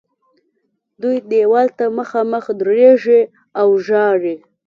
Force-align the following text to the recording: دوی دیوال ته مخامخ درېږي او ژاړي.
دوی 1.01 1.17
دیوال 1.29 1.67
ته 1.77 1.85
مخامخ 1.97 2.45
درېږي 2.61 3.21
او 3.59 3.67
ژاړي. 3.85 4.35